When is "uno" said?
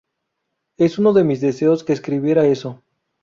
0.97-1.13